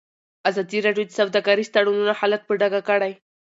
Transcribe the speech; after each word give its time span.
ازادي 0.49 0.79
راډیو 0.85 1.05
د 1.07 1.11
سوداګریز 1.19 1.69
تړونونه 1.75 2.13
حالت 2.19 2.41
په 2.45 2.53
ډاګه 2.61 2.81
کړی. 2.89 3.11